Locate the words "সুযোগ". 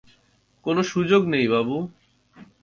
0.83-1.21